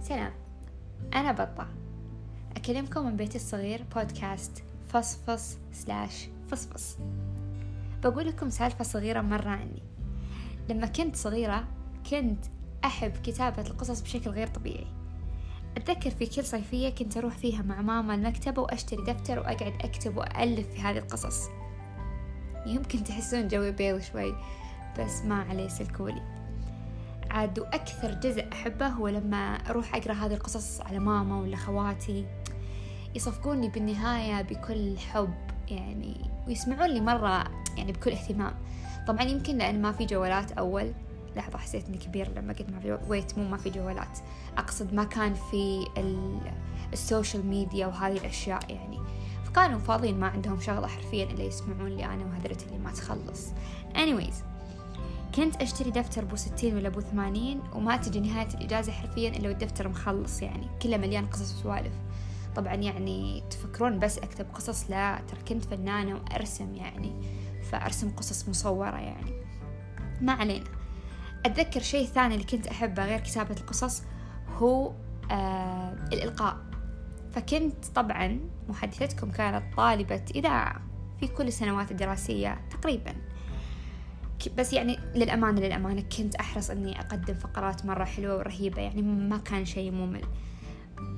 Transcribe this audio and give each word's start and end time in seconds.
سلام. 0.00 0.32
أنا 1.14 1.32
بطة. 1.32 1.68
أكلمكم 2.56 3.06
من 3.06 3.16
بيتي 3.16 3.36
الصغير 3.36 3.84
بودكاست 3.94 4.62
فصفص 4.88 5.58
سلاش 5.72 6.28
فصفص. 6.50 6.98
بقول 8.02 8.26
لكم 8.26 8.50
سالفة 8.50 8.84
صغيرة 8.84 9.20
مرة 9.20 9.48
عني. 9.48 9.82
لما 10.68 10.86
كنت 10.86 11.16
صغيرة 11.16 11.64
كنت 12.10 12.44
أحب 12.84 13.12
كتابة 13.12 13.62
القصص 13.62 14.00
بشكل 14.00 14.30
غير 14.30 14.46
طبيعي. 14.46 14.86
أتذكر 15.76 16.10
في 16.10 16.26
كل 16.26 16.44
صيفية 16.44 16.88
كنت 16.88 17.16
أروح 17.16 17.36
فيها 17.36 17.62
مع 17.62 17.82
ماما 17.82 18.14
المكتبة 18.14 18.62
وأشتري 18.62 19.02
دفتر 19.02 19.38
وأقعد 19.38 19.74
أكتب 19.80 20.16
وألف 20.16 20.68
في 20.68 20.80
هذه 20.80 20.98
القصص. 20.98 21.48
يمكن 22.66 23.04
تحسون 23.04 23.48
جوي 23.48 23.72
بيض 23.72 24.00
شوي 24.00 24.34
بس 24.98 25.22
ما 25.22 25.42
عليه 25.42 25.68
سلكولي. 25.68 26.37
عاد 27.30 27.58
وأكثر 27.58 28.14
جزء 28.14 28.48
أحبه 28.52 28.86
هو 28.86 29.08
لما 29.08 29.54
أروح 29.70 29.94
أقرأ 29.94 30.12
هذه 30.12 30.34
القصص 30.34 30.80
على 30.80 30.98
ماما 30.98 31.40
ولا 31.40 31.56
خواتي. 31.56 32.26
يصفقوني 33.14 33.68
بالنهاية 33.68 34.42
بكل 34.42 34.98
حب 34.98 35.34
يعني 35.68 36.30
ويسمعون 36.46 36.90
لي 36.90 37.00
مرة 37.00 37.44
يعني 37.76 37.92
بكل 37.92 38.10
اهتمام. 38.10 38.54
طبعا 39.06 39.22
يمكن 39.22 39.58
لأن 39.58 39.82
ما 39.82 39.92
في 39.92 40.04
جوالات 40.04 40.52
أول. 40.52 40.92
لحظة 41.36 41.58
حسيت 41.58 41.88
إني 41.88 41.98
كبير 41.98 42.30
لما 42.36 42.52
قلت 42.52 42.70
ما 42.70 42.80
في 42.80 42.98
wait 43.08 43.38
مو 43.38 43.48
ما 43.48 43.56
في 43.56 43.70
جوالات. 43.70 44.18
أقصد 44.58 44.94
ما 44.94 45.04
كان 45.04 45.34
في 45.34 45.84
السوشيال 46.92 47.46
ميديا 47.46 47.86
وهذه 47.86 48.16
الأشياء 48.16 48.60
يعني. 48.68 48.98
فكانوا 49.44 49.78
فاضيين 49.78 50.20
ما 50.20 50.26
عندهم 50.26 50.60
شغلة 50.60 50.86
حرفيا 50.86 51.24
إلا 51.24 51.42
يسمعون 51.42 51.88
لي 51.88 52.04
أنا 52.04 52.24
وهدرتي 52.24 52.66
اللي 52.66 52.78
ما 52.78 52.92
تخلص. 52.92 53.48
Anyways 53.94 54.47
كنت 55.38 55.62
أشتري 55.62 55.90
دفتر 55.90 56.24
بو 56.24 56.36
ستين 56.36 56.76
ولا 56.76 56.88
بو 56.88 57.00
ثمانين 57.00 57.60
وما 57.72 57.96
تجي 57.96 58.20
نهاية 58.20 58.48
الإجازة 58.54 58.92
حرفيا 58.92 59.28
إلا 59.28 59.48
والدفتر 59.48 59.88
مخلص 59.88 60.42
يعني 60.42 60.68
كله 60.82 60.96
مليان 60.96 61.26
قصص 61.26 61.54
وسوالف. 61.54 61.92
طبعا 62.56 62.74
يعني 62.74 63.42
تفكرون 63.50 63.98
بس 63.98 64.18
أكتب 64.18 64.46
قصص 64.54 64.90
لا 64.90 65.20
ترى 65.28 65.40
كنت 65.48 65.64
فنانة 65.64 66.14
وأرسم 66.14 66.74
يعني 66.74 67.12
فأرسم 67.70 68.10
قصص 68.10 68.48
مصورة 68.48 68.96
يعني. 68.96 69.32
ما 70.20 70.32
علينا. 70.32 70.64
أتذكر 71.46 71.80
شيء 71.80 72.06
ثاني 72.06 72.34
اللي 72.34 72.46
كنت 72.46 72.66
أحبه 72.66 73.04
غير 73.04 73.20
كتابة 73.20 73.56
القصص 73.60 74.02
هو 74.56 74.92
آه 75.30 75.92
الإلقاء. 76.12 76.56
فكنت 77.32 77.86
طبعا 77.94 78.40
محدثتكم 78.68 79.30
كانت 79.30 79.74
طالبة 79.76 80.22
إذاعة 80.34 80.80
في 81.20 81.26
كل 81.26 81.46
السنوات 81.48 81.90
الدراسية 81.90 82.60
تقريبا. 82.70 83.27
بس 84.58 84.72
يعني 84.72 84.98
للأمانة 85.14 85.60
للأمانة 85.60 86.04
كنت 86.18 86.34
أحرص 86.34 86.70
أني 86.70 87.00
أقدم 87.00 87.34
فقرات 87.34 87.86
مرة 87.86 88.04
حلوة 88.04 88.36
ورهيبة 88.36 88.82
يعني 88.82 89.02
ما 89.02 89.38
كان 89.38 89.64
شيء 89.64 89.90
ممل. 89.90 90.24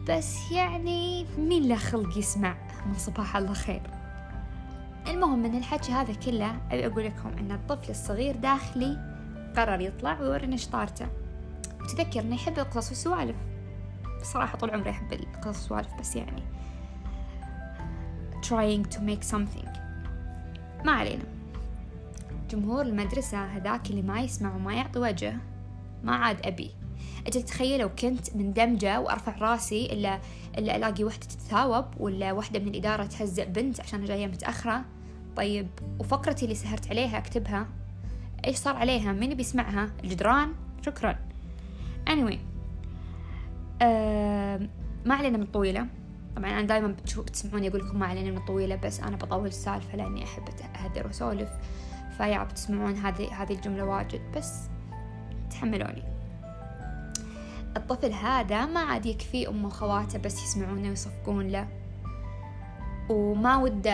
بس 0.09 0.51
يعني 0.53 1.27
مين 1.39 1.69
له 1.69 1.77
خلق 1.77 2.19
يسمع؟ 2.19 2.57
من 2.87 2.95
صباح 2.95 3.37
الله 3.37 3.53
خير. 3.53 3.83
المهم 5.09 5.39
من 5.39 5.59
الحكي 5.59 5.93
هذا 5.93 6.15
كله 6.15 6.57
أبي 6.71 6.87
أقول 6.87 7.05
لكم 7.05 7.29
أن 7.39 7.53
الطفل 7.53 7.91
الصغير 7.91 8.37
داخلي 8.37 8.99
قرر 9.57 9.81
يطلع 9.81 10.21
ويورينا 10.21 10.57
شطارته. 10.57 11.07
وتذكر 11.81 12.21
إنه 12.21 12.35
يحب 12.35 12.59
القصص 12.59 12.89
والسوالف. 12.89 13.37
بصراحة 14.21 14.59
طول 14.59 14.71
عمري 14.71 14.91
أحب 14.91 15.13
القصص 15.13 15.73
والسوالف 15.73 16.01
بس 16.01 16.17
يعني 16.17 16.43
trying 18.47 18.95
to 18.95 18.99
make 18.99 19.31
something. 19.33 19.69
ما 20.85 20.93
علينا. 20.93 21.40
جمهور 22.51 22.83
المدرسة 22.83 23.45
هذاك 23.45 23.91
اللي 23.91 24.03
ما 24.03 24.21
يسمع 24.21 24.57
وما 24.57 24.75
يعطي 24.75 24.99
وجه. 24.99 25.37
ما 26.03 26.17
عاد 26.17 26.47
أبي. 26.47 26.71
أجل 27.27 27.43
تخيلوا 27.43 27.89
كنت 27.89 28.37
مندمجة 28.37 29.01
وأرفع 29.01 29.39
راسي 29.39 29.87
إلا 29.93 30.21
إلا 30.59 30.77
ألاقي 30.77 31.05
وحدة 31.05 31.27
تتثاوب 31.27 31.85
ولا 31.99 32.33
وحدة 32.33 32.59
من 32.59 32.69
الإدارة 32.69 33.05
تهزئ 33.05 33.49
بنت 33.49 33.81
عشان 33.81 34.05
جاية 34.05 34.27
متأخرة. 34.27 34.85
طيب 35.37 35.69
وفقرتي 35.99 36.45
اللي 36.45 36.55
سهرت 36.55 36.91
عليها 36.91 37.19
أكتبها. 37.19 37.67
إيش 38.47 38.57
صار 38.57 38.77
عليها؟ 38.77 39.13
مين 39.13 39.35
بيسمعها؟ 39.35 39.91
الجدران؟ 40.05 40.53
شكرا. 40.87 41.19
Anyway 42.11 42.39
ما 45.07 45.15
علينا 45.15 45.39
من 45.39 45.47
طويلة. 45.47 45.87
طبعا 46.37 46.51
أنا 46.51 46.63
دائما 46.63 46.97
بتسمعوني 47.19 47.69
أقول 47.69 47.81
لكم 47.81 47.99
ما 47.99 48.07
علينا 48.07 48.31
من 48.31 48.45
طويلة 48.47 48.77
بس 48.77 49.01
أنا 49.01 49.17
بطول 49.17 49.47
السالفة 49.47 49.97
لأني 49.97 50.25
أحب 50.25 50.43
أهدر 50.85 51.07
وأسولف. 51.07 51.49
فيا 52.21 52.45
بتسمعون 52.45 52.95
هذه 52.95 53.43
هذه 53.43 53.53
الجملة 53.53 53.85
واجد 53.85 54.21
بس 54.37 54.69
تحملوني. 55.51 56.03
الطفل 57.77 58.13
هذا 58.13 58.67
ما 58.67 58.81
عاد 58.81 59.07
يكفي 59.07 59.49
أمه 59.49 59.67
وخواته 59.67 60.19
بس 60.19 60.43
يسمعونه 60.43 60.89
ويصفقون 60.89 61.49
له. 61.49 61.69
وما 63.09 63.57
وده 63.57 63.91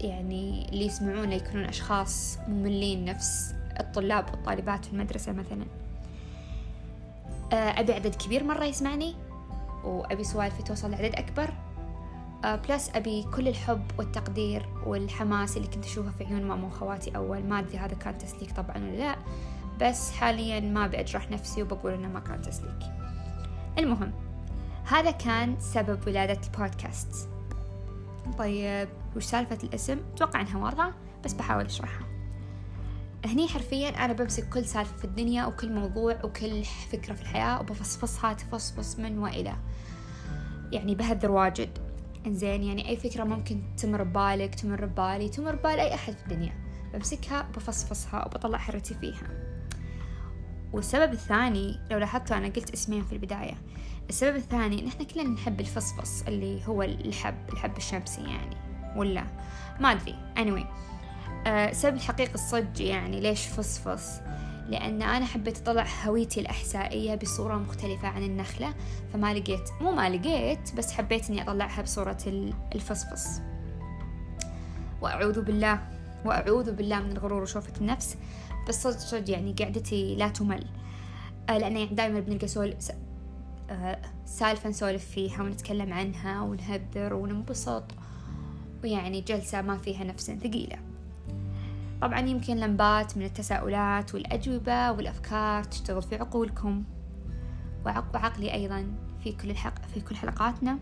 يعني 0.00 0.68
اللي 0.68 0.86
يسمعونه 0.86 1.34
يكونون 1.34 1.64
أشخاص 1.64 2.38
مملين 2.48 3.04
نفس 3.04 3.54
الطلاب 3.80 4.30
والطالبات 4.30 4.84
في 4.84 4.92
المدرسة 4.92 5.32
مثلا. 5.32 5.66
أبي 7.52 7.92
عدد 7.92 8.14
كبير 8.14 8.44
مرة 8.44 8.64
يسمعني 8.64 9.14
وأبي 9.84 10.24
سوالفي 10.24 10.62
توصل 10.62 10.90
لعدد 10.90 11.14
أكبر. 11.14 11.52
plus 12.54 12.90
أبي 12.94 13.22
كل 13.22 13.48
الحب 13.48 13.82
والتقدير 13.98 14.66
والحماس 14.86 15.56
اللي 15.56 15.68
كنت 15.68 15.84
أشوفه 15.84 16.10
في 16.10 16.24
عيون 16.24 16.42
ماما 16.42 16.66
وخواتي 16.66 17.16
أول. 17.16 17.42
ما 17.44 17.58
أدري 17.58 17.78
هذا 17.78 17.94
كان 17.94 18.18
تسليك 18.18 18.52
طبعا 18.52 18.76
ولا 18.76 18.96
لا 18.96 19.16
بس 19.80 20.10
حاليا 20.10 20.60
ما 20.60 20.84
أبي 20.84 21.00
أجرح 21.00 21.30
نفسي 21.30 21.62
وبقول 21.62 21.92
إنه 21.92 22.08
ما 22.08 22.20
كان 22.20 22.42
تسليك. 22.42 22.78
المهم 23.78 24.12
هذا 24.84 25.10
كان 25.10 25.56
سبب 25.60 25.98
ولادة 26.06 26.40
البودكاست. 26.46 27.28
طيب 28.38 28.88
وش 29.16 29.24
سالفة 29.24 29.58
الاسم؟ 29.64 29.98
أتوقع 30.14 30.40
إنها 30.40 30.58
واضحة 30.58 30.92
بس 31.24 31.32
بحاول 31.32 31.64
أشرحها. 31.64 32.06
هني 33.24 33.48
حرفيا 33.48 33.88
أنا 33.88 34.12
بمسك 34.12 34.48
كل 34.48 34.64
سالفة 34.64 34.96
في 34.96 35.04
الدنيا 35.04 35.46
وكل 35.46 35.72
موضوع 35.72 36.24
وكل 36.24 36.64
فكرة 36.64 37.14
في 37.14 37.22
الحياة 37.22 37.60
وبفصفصها 37.60 38.32
تفصفص 38.32 38.98
من 38.98 39.18
وإلى. 39.18 39.56
يعني 40.72 40.94
بهذر 40.94 41.30
واجد. 41.30 41.85
إنزين 42.26 42.62
يعني 42.62 42.88
أي 42.88 42.96
فكرة 42.96 43.24
ممكن 43.24 43.62
تمر 43.76 44.02
ببالك 44.02 44.54
تمر 44.54 44.84
ببالي 44.84 45.28
تمر 45.28 45.54
ببال 45.54 45.80
أي 45.80 45.94
أحد 45.94 46.12
في 46.12 46.22
الدنيا. 46.22 46.52
بمسكها 46.94 47.48
وبفصفصها 47.48 48.26
وبطلع 48.26 48.58
حرتي 48.58 48.94
فيها. 48.94 49.28
والسبب 50.72 51.12
الثاني 51.12 51.80
لو 51.90 51.98
لاحظتوا 51.98 52.36
أنا 52.36 52.46
قلت 52.46 52.70
اسمين 52.70 53.04
في 53.04 53.12
البداية. 53.12 53.54
السبب 54.08 54.36
الثاني 54.36 54.80
إن 54.82 54.86
إحنا 54.86 55.04
كلنا 55.04 55.28
نحب 55.28 55.60
الفصفص 55.60 56.22
اللي 56.22 56.66
هو 56.66 56.82
الحب 56.82 57.48
الحب 57.52 57.76
الشمسي 57.76 58.20
يعني 58.20 58.56
ولا؟ 58.96 59.24
ما 59.80 59.92
أدري. 59.92 60.14
Anyway 60.36 60.66
أه 61.46 61.72
سبب 61.72 61.96
الحقيقي 61.96 62.34
الصج 62.34 62.80
يعني 62.80 63.20
ليش 63.20 63.46
فصفص؟ 63.46 64.20
لأن 64.68 65.02
أنا 65.02 65.24
حبيت 65.24 65.58
أطلع 65.58 65.86
هويتي 66.04 66.40
الأحسائية 66.40 67.14
بصورة 67.14 67.54
مختلفة 67.54 68.08
عن 68.08 68.22
النخلة 68.22 68.74
فما 69.12 69.34
لقيت 69.34 69.70
مو 69.80 69.92
ما 69.92 70.08
لقيت 70.08 70.74
بس 70.74 70.92
حبيت 70.92 71.30
أني 71.30 71.42
أطلعها 71.42 71.82
بصورة 71.82 72.18
الفصفص. 72.74 73.40
وأعوذ 75.02 75.40
بالله 75.42 75.80
وأعوذ 76.24 76.72
بالله 76.72 77.00
من 77.00 77.12
الغرور 77.12 77.42
وشوفة 77.42 77.72
النفس 77.80 78.16
بس 78.68 78.86
صدق 78.86 79.30
يعني 79.30 79.54
قعدتي 79.58 80.16
لا 80.16 80.28
تمل. 80.28 80.66
أه 81.48 81.58
لأن 81.58 81.76
يعني 81.76 81.94
دائما 81.94 82.20
بنلقى 82.20 82.48
سول 82.48 82.74
أه 83.70 83.98
سالفة 84.26 84.68
نسولف 84.68 85.04
فيها 85.04 85.42
ونتكلم 85.42 85.92
عنها 85.92 86.42
ونهذر 86.42 87.14
وننبسط 87.14 87.84
ويعني 88.84 89.20
جلسة 89.20 89.62
ما 89.62 89.78
فيها 89.78 90.04
نفس 90.04 90.30
ثقيلة. 90.30 90.85
طبعا 92.02 92.20
يمكن 92.20 92.56
لمبات 92.56 93.16
من 93.16 93.24
التساؤلات 93.24 94.14
والأجوبة 94.14 94.90
والأفكار 94.92 95.64
تشتغل 95.64 96.02
في 96.02 96.16
عقولكم. 96.16 96.84
وعقلي 97.86 98.52
أيضا 98.52 98.86
في 99.24 99.32
كل 99.32 99.50
الحق 99.50 99.86
في 99.86 100.00
كل 100.00 100.16
حلقاتنا. 100.16 100.78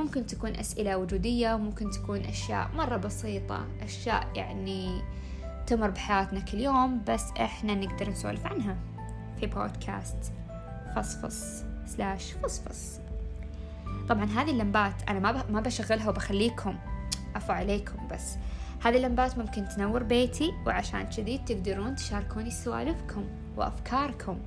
ممكن 0.00 0.26
تكون 0.26 0.56
أسئلة 0.56 0.96
وجودية 0.96 1.54
وممكن 1.54 1.90
تكون 1.90 2.20
أشياء 2.20 2.70
مرة 2.74 2.96
بسيطة 2.96 3.66
أشياء 3.82 4.28
يعني 4.34 5.02
تمر 5.66 5.90
بحياتنا 5.90 6.40
كل 6.40 6.58
يوم 6.58 7.02
بس 7.08 7.24
إحنا 7.40 7.74
نقدر 7.74 8.10
نسولف 8.10 8.46
عنها 8.46 8.76
في 9.40 9.46
بودكاست 9.46 10.32
فصفص 10.96 11.64
سلاش 11.86 12.32
فصفص 12.32 13.00
طبعا 14.08 14.24
هذه 14.24 14.50
اللمبات 14.50 14.94
أنا 15.08 15.18
ما 15.18 15.44
ما 15.50 15.60
بشغلها 15.60 16.08
وبخليكم. 16.08 16.74
عفوا 17.34 17.54
عليكم 17.54 18.08
بس. 18.08 18.36
هذه 18.84 18.96
اللمبات 18.96 19.38
ممكن 19.38 19.68
تنور 19.68 20.02
بيتي 20.02 20.52
وعشان 20.66 21.02
كذي 21.02 21.38
تقدرون 21.38 21.94
تشاركوني 21.96 22.50
سوالفكم 22.50 23.24
وأفكاركم 23.56 24.38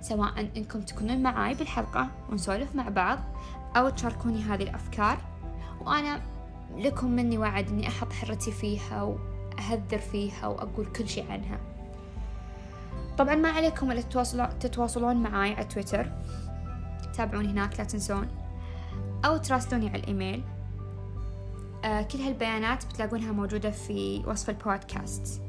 سواء 0.00 0.50
إنكم 0.56 0.80
تكونون 0.80 1.22
معاي 1.22 1.54
بالحلقة 1.54 2.08
ونسولف 2.30 2.74
مع 2.74 2.88
بعض 2.88 3.18
أو 3.76 3.88
تشاركوني 3.88 4.42
هذه 4.42 4.62
الأفكار. 4.62 5.18
وأنا 5.80 6.20
لكم 6.76 7.10
مني 7.10 7.38
وعد 7.38 7.68
إني 7.68 7.88
أحط 7.88 8.12
حرتي 8.12 8.52
فيها 8.52 9.02
وأهذر 9.02 9.98
فيها 9.98 10.46
وأقول 10.46 10.86
كل 10.86 11.08
شيء 11.08 11.32
عنها. 11.32 11.58
طبعا 13.18 13.34
ما 13.34 13.48
عليكم 13.48 13.92
إلا 13.92 14.02
تتواصلون 14.60 15.16
معاي 15.16 15.54
على 15.54 15.64
تويتر. 15.64 16.12
تابعوني 17.16 17.48
هناك 17.48 17.78
لا 17.78 17.84
تنسون. 17.84 18.28
أو 19.24 19.36
تراسلوني 19.36 19.88
على 19.88 19.98
الإيميل. 19.98 20.42
كل 21.82 22.18
هالبيانات 22.18 22.86
بتلاقونها 22.86 23.32
موجودة 23.32 23.70
في 23.70 24.22
وصف 24.26 24.50
البودكاست. 24.50 25.42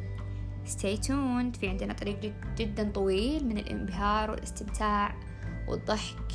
Stay 0.65 0.97
tuned. 1.07 1.57
في 1.59 1.69
عندنا 1.69 1.93
طريق 1.93 2.33
جدا 2.57 2.91
طويل 2.91 3.47
من 3.47 3.57
الانبهار 3.57 4.31
والاستمتاع 4.31 5.15
والضحك 5.67 6.31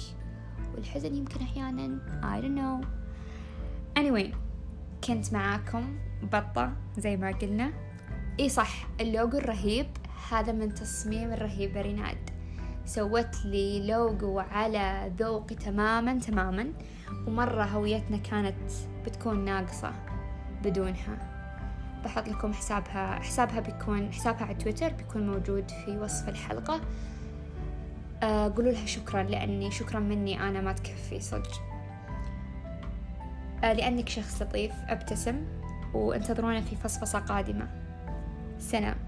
والحزن 0.74 1.14
يمكن 1.14 1.40
أحيانا. 1.40 1.98
I 2.22 2.42
don't 2.42 2.58
know. 2.58 2.86
Anyway 4.00 4.36
كنت 5.06 5.32
معاكم 5.32 5.98
بطة 6.22 6.72
زي 6.98 7.16
ما 7.16 7.30
قلنا. 7.30 7.72
إي 8.40 8.48
صح 8.48 8.86
اللوجو 9.00 9.38
الرهيب 9.38 9.86
هذا 10.30 10.52
من 10.52 10.74
تصميم 10.74 11.32
الرهيبة 11.32 11.82
ريناد. 11.82 12.30
سوت 12.88 13.44
لي 13.44 13.87
لوجو 13.87 14.38
على 14.38 15.12
ذوقي 15.19 15.55
تماما 15.55 16.19
تماما. 16.19 16.73
ومرة 17.26 17.64
هويتنا 17.64 18.17
كانت 18.17 18.73
بتكون 19.06 19.44
ناقصة 19.44 19.93
بدونها. 20.64 21.19
بحط 22.05 22.29
لكم 22.29 22.52
حسابها 22.52 23.14
حسابها 23.14 23.61
بيكون 23.61 24.12
حسابها 24.12 24.44
على 24.44 24.55
تويتر 24.55 24.93
بيكون 24.93 25.26
موجود 25.26 25.70
في 25.70 25.99
وصف 25.99 26.29
الحلقة. 26.29 26.81
أه 28.23 28.52
قولوا 28.56 28.73
لها 28.73 28.87
شكرا 28.87 29.23
لأني 29.23 29.70
شكرا 29.70 30.00
مني 30.00 30.41
أنا 30.49 30.61
ما 30.61 30.73
تكفي 30.73 31.20
صدق. 31.20 31.62
أه 33.64 33.73
لأنك 33.73 34.08
شخص 34.08 34.43
لطيف 34.43 34.73
أبتسم 34.88 35.44
وانتظرونا 35.94 36.61
في 36.61 36.76
فصفصة 36.76 37.19
قادمة. 37.19 37.69
سلام. 38.58 39.07